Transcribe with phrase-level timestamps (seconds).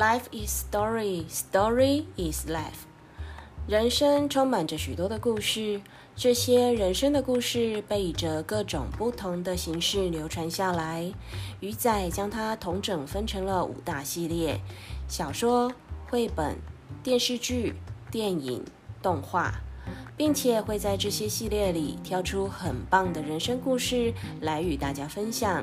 [0.00, 2.86] Life is story, story is life。
[3.68, 5.82] 人生充满着许多的故事，
[6.16, 11.12] 这些人生的故事被以着各种不同的形式流传下来。
[11.60, 14.58] 鱼仔将它统整分成了五大系列：
[15.06, 15.70] 小说、
[16.08, 16.56] 绘本、
[17.02, 17.74] 电视剧、
[18.10, 18.64] 电影、
[19.02, 19.52] 动画，
[20.16, 25.62] 并且会在这些系列里挑出很棒的人生故事来与大家分享。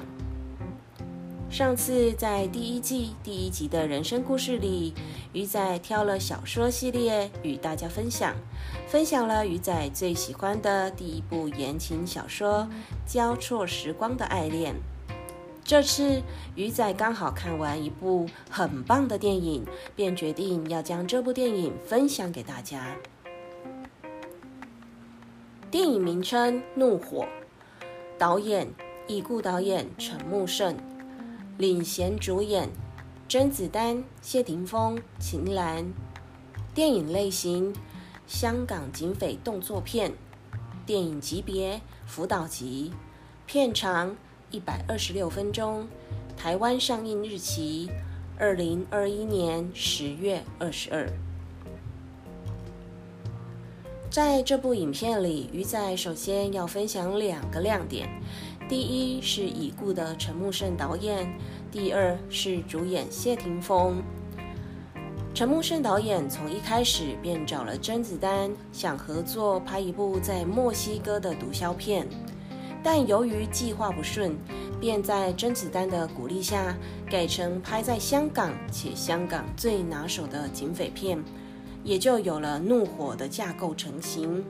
[1.57, 4.93] 上次在第一季第一集的人生故事里，
[5.34, 8.36] 鱼仔挑了小说系列与大家分享，
[8.88, 12.70] 分享了鱼仔最喜欢的第一部言情小说
[13.11, 14.75] 《交错时光的爱恋》。
[15.64, 16.21] 这次
[16.54, 22.96] 鱼仔刚好看完一部很棒的电影，便决定要将这部电影分享给大家。
[25.71, 27.25] 电影名称《怒火》，
[28.19, 28.68] 导演
[29.08, 30.78] 已故导演陈木胜。
[31.57, 32.69] 领衔主演：
[33.27, 35.91] 甄子丹、谢霆锋、秦岚。
[36.75, 37.73] 电影类型：
[38.27, 40.14] 香港警匪动作片。
[40.86, 42.94] 电影级别：辅导级。
[43.47, 44.16] 片长：
[44.52, 45.88] 一百二十六分钟。
[46.38, 47.89] 台湾上映日期：
[48.38, 51.11] 二零二一年十月二十二。
[54.11, 58.08] 在这部影片里，鱼仔首先要分享两个亮点。
[58.69, 61.25] 第一是已故的陈木胜导演，
[61.71, 64.03] 第二是主演谢霆锋。
[65.33, 72.05] 陈木胜导演从一开始便找了甄子丹，想合作拍一部在墨西哥的毒枭片，
[72.83, 74.35] 但由于计划不顺，
[74.81, 76.75] 便在甄子丹的鼓励下，
[77.09, 81.23] 改成拍在香港且香港最拿手的警匪片，
[81.85, 84.43] 也就有了《怒火》的架构成型。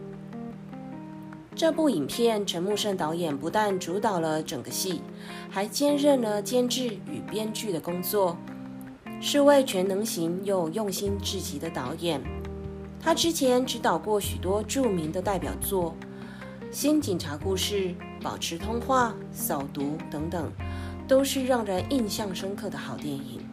[1.58, 5.02] 这部影片，陈木胜导演不但主导了整个戏，
[5.50, 8.38] 还兼任了监制与编剧的工作，
[9.20, 12.22] 是位全能型又用心至极的导演。
[13.02, 15.96] 他之前指导过许多著名的代表作，
[16.72, 17.76] 《新警察故事》
[18.22, 19.82] 《保持通话》《扫毒》
[20.12, 20.52] 等等，
[21.08, 23.44] 都是让人印象深刻的好电影。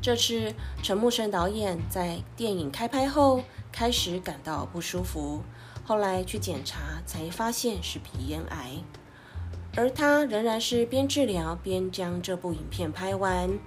[0.00, 5.42] 这次陈木胜导演在电影开拍后开始感到不舒服。
[5.90, 8.76] 后来去检查，才发现是鼻咽癌，
[9.76, 13.58] 而他仍然是边治疗边将这部影片拍完。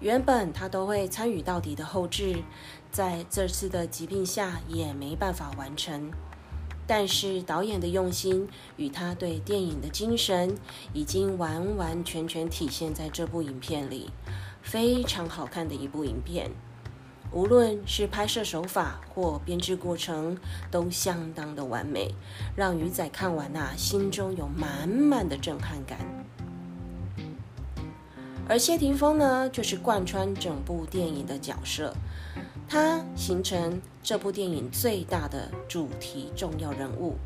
[0.00, 2.42] 原本他都会参与到底的后置，
[2.90, 6.10] 在这次的疾病下也没办法完成。
[6.86, 8.46] 但是导演的用心
[8.76, 10.58] 与他对电影的精神，
[10.92, 14.10] 已经完完全全体现在这部影片里，
[14.60, 16.50] 非常好看的一部影片。
[17.36, 20.38] 无论是拍摄手法或编织过程，
[20.70, 22.14] 都相当的完美，
[22.56, 25.98] 让鱼仔看完呐，心中有满满的震撼感。
[28.48, 31.94] 而谢霆锋呢，就是贯穿整部电影的角色，
[32.66, 37.16] 他形成这部电影最大的主题重要人物，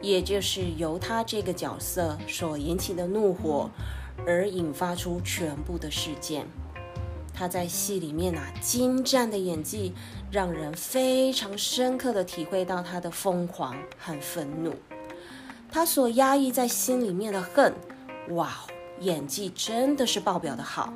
[0.00, 3.68] 也就是由他这个角色所引起的怒火，
[4.24, 6.46] 而引发出全部的事件。
[7.38, 9.92] 他在戏里面啊，精湛的演技
[10.30, 14.74] 让人非常深刻的体会到他的疯狂和愤怒，
[15.70, 17.74] 他所压抑在心里面的恨，
[18.30, 18.56] 哇，
[19.00, 20.90] 演技真的是爆表的好，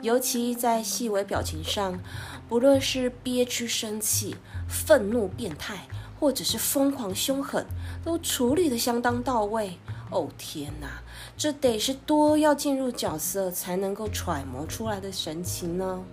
[0.00, 2.00] 尤其在细微表情上，
[2.48, 4.34] 不论是憋屈生气、
[4.66, 5.86] 愤怒变态，
[6.18, 7.66] 或者是疯狂凶狠，
[8.02, 9.78] 都处理的相当到位。
[10.14, 11.02] 哦天哪，
[11.36, 16.04] 这得是多要进入角色才能够揣摩出来的神情呢？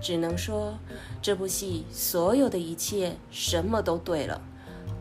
[0.00, 0.74] 只能说
[1.20, 4.40] 这部戏所有的一切什么都对了，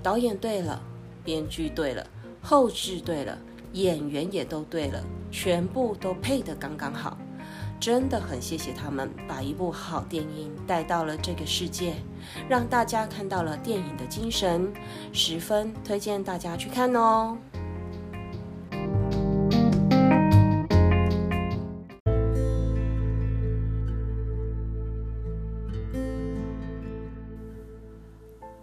[0.03, 0.81] 导演对了，
[1.23, 2.05] 编剧对了，
[2.41, 3.37] 后置对了，
[3.73, 5.01] 演员也都对了，
[5.31, 7.17] 全部都配得刚刚好。
[7.79, 11.93] 真的很谢谢他们把一部好电影带到了这个世界，
[12.49, 14.73] 让大家看到了电影的精神，
[15.13, 17.37] 十分推荐大家去看哦。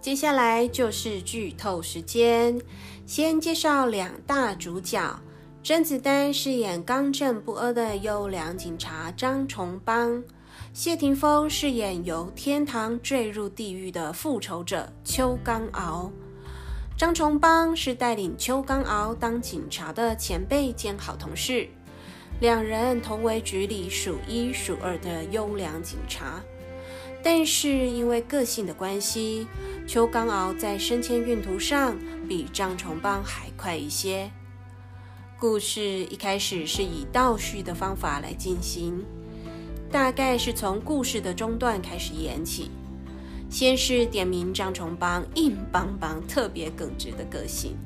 [0.07, 2.57] 接下来就是剧透时间，
[3.05, 5.19] 先介绍两大主角：
[5.61, 10.23] 甄子丹饰演刚正不阿的优良警察张崇邦，
[10.71, 16.09] 谢霆锋饰演由天堂坠入地狱的复仇者邱刚敖。
[16.97, 21.67] 张崇邦是带领邱刚敖当警察的前辈兼好同事，
[22.39, 26.41] 两人同为局里数一数二的优良警察。
[27.23, 29.47] 但是因为个性的关系，
[29.85, 31.97] 邱刚敖在升迁运途上
[32.27, 34.31] 比张崇邦还快一些。
[35.39, 39.03] 故事一开始是以倒叙的方法来进行，
[39.91, 42.71] 大概是从故事的中段开始演起。
[43.49, 47.77] 先是点名张崇邦硬邦邦、特别耿直的个性，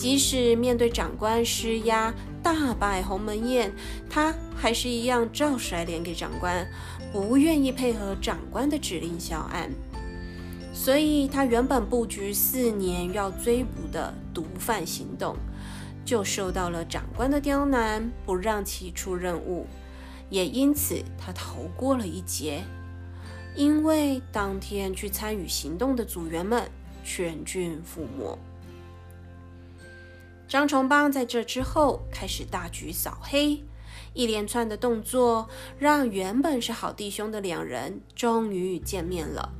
[0.00, 2.10] 即使面对长官施压、
[2.42, 3.70] 大摆鸿门宴，
[4.08, 6.66] 他还是一样照甩脸给长官，
[7.12, 9.70] 不愿意配合长官的指令销案。
[10.72, 15.36] 所以，他原本布局四年要追捕的毒贩行动，
[16.02, 19.66] 就受到了长官的刁难，不让其出任务，
[20.30, 22.62] 也因此他逃过了一劫。
[23.54, 26.70] 因为当天去参与行动的组员们
[27.04, 28.38] 全军覆没，
[30.50, 33.62] 张崇邦在这之后开始大举扫黑，
[34.14, 35.48] 一连串的动作
[35.78, 39.52] 让原本是好弟兄的两人终于见面了。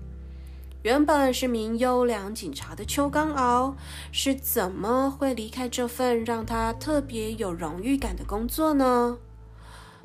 [0.82, 3.76] 原本是名优良警察的邱刚敖，
[4.10, 9.16] 是怎么会离开这份让他特别有荣誉感的工作呢？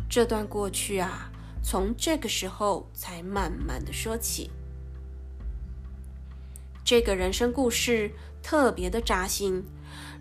[0.07, 1.31] 这段过去啊。
[1.63, 4.51] 从这个时候才慢慢的说起，
[6.83, 8.11] 这个人生故事
[8.43, 9.63] 特别的扎心，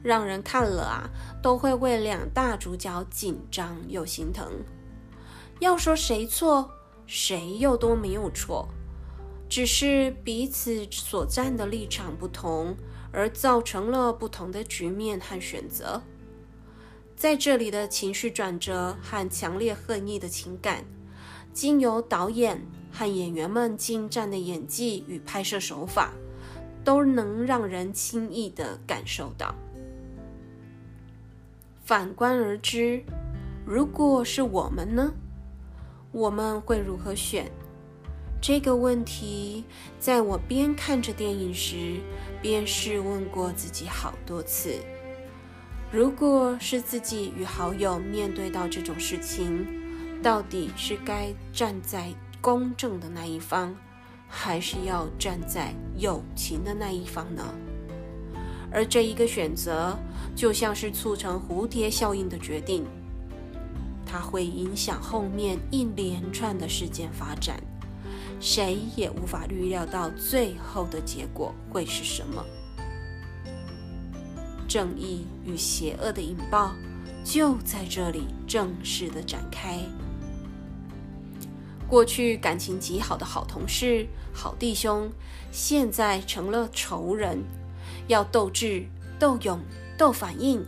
[0.04, 1.10] 让人看了啊
[1.42, 4.46] 都会为两大主角紧张又心疼。
[5.58, 6.70] 要说谁错，
[7.06, 8.68] 谁又都没有错，
[9.48, 12.76] 只是彼此所站的立场不同，
[13.10, 16.02] 而造成了不同的局面和选择。
[17.16, 20.84] 在这里的情绪转折和强烈恨意的情感。
[21.52, 26.12] 经由导演和演员们精湛的演技与拍摄手法，
[26.82, 29.54] 都能让人轻易的感受到。
[31.84, 33.04] 反观而知，
[33.66, 35.12] 如果是我们呢？
[36.12, 37.52] 我们会如何选？
[38.40, 39.66] 这个问题，
[39.98, 42.00] 在我边看着电影时，
[42.40, 44.76] 边试问过自己好多次。
[45.92, 49.66] 如果是自己与好友面对到这种事情，
[50.22, 53.76] 到底是该站在公正的那一方，
[54.26, 57.44] 还是要站在友情的那一方呢？
[58.74, 59.96] 而这一个选择，
[60.34, 62.84] 就像是促成蝴蝶效应的决定，
[64.04, 67.62] 它会影响后面一连串的事件发展，
[68.40, 72.44] 谁也无法预料到最后的结果会是什么。
[74.66, 76.74] 正义与邪恶的引爆
[77.22, 79.78] 就在这里正式的展开。
[81.86, 85.08] 过去感情极好的好同事、好弟兄，
[85.52, 87.38] 现在成了仇人，
[88.06, 88.84] 要斗智、
[89.18, 89.60] 斗勇、
[89.96, 90.64] 斗反应，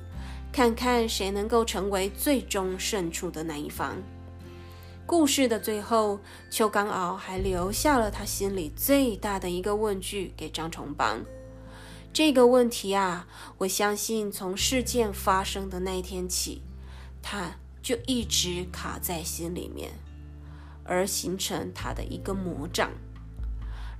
[0.52, 3.96] 看看谁能够成为最终胜出的那一方。
[5.04, 6.18] 故事的最后，
[6.50, 11.20] 邱刚敖还留下了他心里最大的一个问句给张崇邦。
[12.12, 16.62] 这个问题啊，我相信从事件发生的那一天起，
[17.22, 19.90] 他就一直卡在心里面。
[20.88, 22.92] 而形成他的一个魔障，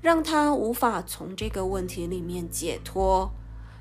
[0.00, 3.30] 让他无法从这个问题里面解脱，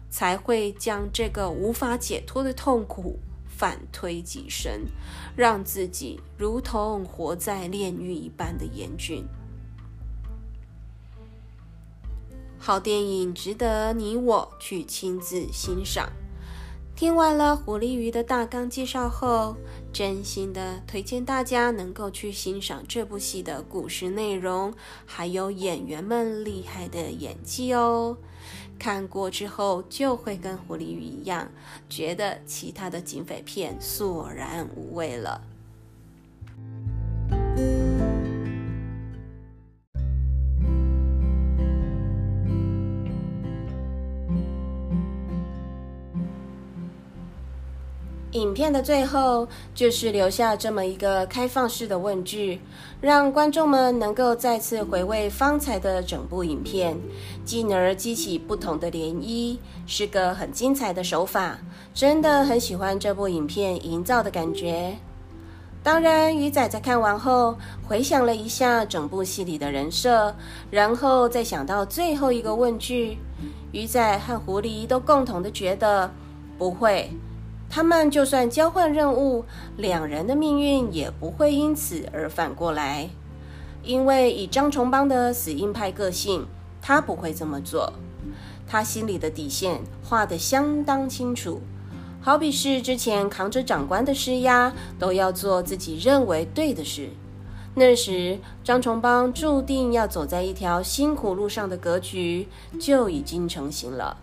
[0.10, 4.86] 才会将这个无法解脱的痛苦反推己身，
[5.36, 9.26] 让自己如同活在炼狱一般的严峻。
[12.58, 16.12] 好电影值得你我去亲自欣赏。
[16.96, 19.58] 听完了《狐狸鱼》的大纲介绍后，
[19.92, 24.74] 真心的推荐大家能够去欣赏这部戏的故事内容，
[25.06, 28.18] 还有演员们厉害的演技哦。
[28.80, 31.52] 看过之后，就会跟《狐狸鱼》一样，
[31.90, 35.42] 觉得其他的警匪片索然无味了。
[48.56, 52.60] 片的最后就是留下这么一个开放式的问句，
[53.02, 56.98] 让观众们能够再次回味方才的整部影片，
[57.46, 61.60] 进而激起不同的涟漪，是个很精彩的手法。
[61.94, 64.96] 真的很喜欢这部影片营造的感觉。
[65.84, 67.56] 当然，鱼仔在看完后
[67.88, 70.34] 回想了一下整部戏里的人设，
[70.72, 73.20] 然后再想到最后一个问句，
[73.72, 76.12] 鱼仔和狐狸都共同的觉得
[76.58, 77.12] 不会。
[77.76, 79.44] 他们就算交换任务，
[79.76, 83.10] 两人的命运也不会因此而反过来，
[83.84, 86.46] 因为以张崇邦的死硬派个性，
[86.82, 87.92] 他不会这么做。
[88.66, 91.60] 他心里的底线画得相当清楚，
[92.22, 97.10] 好比是之前扛着长官的施压，都要做自己认为对的事。
[97.74, 102.48] 那时张崇邦注定要走在一条辛苦路上的格局
[102.80, 104.16] 就已经成型了。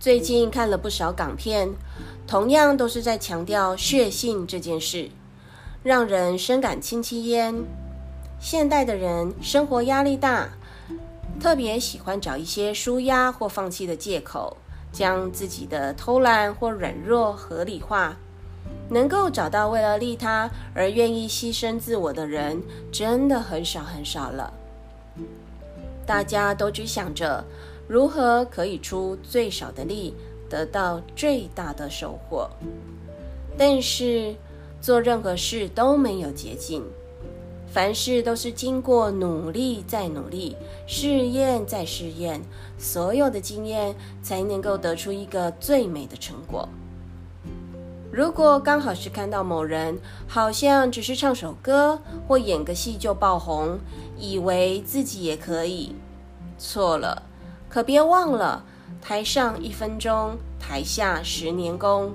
[0.00, 1.68] 最近看了不少港片，
[2.26, 5.10] 同样都是在强调血性这件事。
[5.82, 7.54] 让人深感亲戚焉。
[8.40, 10.48] 现代的人生活压力大，
[11.38, 14.56] 特别喜欢找一些舒压或放弃的借口，
[14.90, 18.16] 将自己的偷懒或软弱合理化。
[18.88, 24.50] 能够找到为了利他而愿意牺牲自我的人，真的很少很少了。
[26.06, 27.44] 大家都只想着
[27.90, 30.14] 如何可以出最少的力，
[30.48, 32.48] 得到最大的收获。
[33.58, 34.32] 但是
[34.80, 36.84] 做任何事都没有捷径，
[37.66, 40.56] 凡事都是经过努力再努力、
[40.86, 42.40] 试验再试验，
[42.78, 46.68] 所有的经验才能够得出一个最美的成果。
[48.12, 53.80] 如果刚好是看到某人好像只是唱首歌或演个戏就爆红，
[54.16, 55.96] 以为自己也可以，
[56.56, 57.24] 错了。
[57.70, 58.64] 可别忘了，
[59.00, 62.12] 台上一分钟，台下十年功。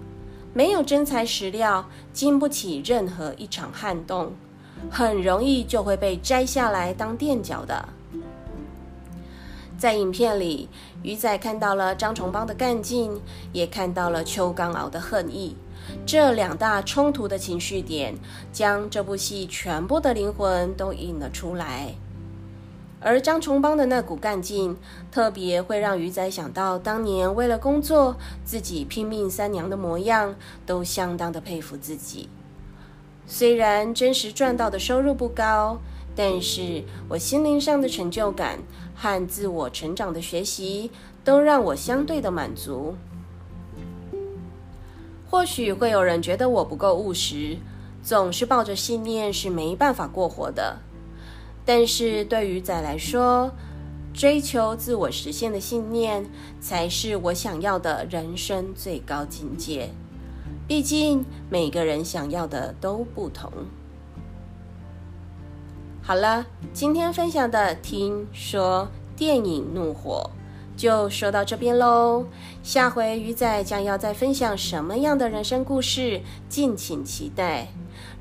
[0.54, 4.34] 没有真材实料，经不起任何一场撼动，
[4.92, 7.88] 很容易就会被摘下来当垫脚的。
[9.78, 10.68] 在影片里，
[11.04, 13.22] 鱼仔看到了张崇邦的干劲，
[13.54, 15.56] 也看到了邱刚敖的恨意。
[16.06, 18.16] 这两大冲突的情绪点，
[18.52, 21.96] 将这部戏全部的灵魂都引了出来。
[23.06, 24.76] 而张崇邦的那股干劲，
[25.12, 30.34] 特别会让鱼仔想到当年为了工作自己拼命三娘的模样，
[30.66, 32.28] 都相当的佩服自己。
[33.28, 35.78] 虽然真实赚到的收入不高，
[36.16, 38.58] 但是我心灵上的成就感
[38.96, 40.90] 和自我成长的学习，
[41.24, 42.96] 都让我相对的满足。
[45.30, 47.58] 或许会有人觉得我不够务实，
[48.02, 50.80] 总是抱着信念是没办法过活的。
[51.66, 53.52] 但是对于仔来说，
[54.14, 56.26] 追求自我实现的信念
[56.62, 59.90] 才是我想要的人生最高境界。
[60.68, 63.52] 毕竟每个人想要的都不同。
[66.02, 70.30] 好了，今天分享的听说电影《怒火》。
[70.76, 72.26] 就说到这边喽，
[72.62, 77.68] 下回鱼仔将要再分享什么样的人生故事，敬请期待。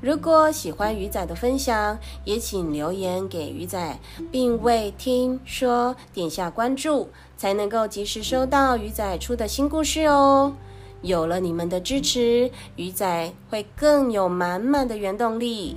[0.01, 3.99] 如果喜欢鱼仔的分享，也请留言给鱼仔，
[4.31, 10.53] 并为听说点下关注，才能够及时收到鱼仔出的新故事哦。
[11.01, 15.75] 有了你们的支持，鱼仔会更有满满的原动力。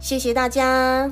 [0.00, 1.10] 谢谢大家。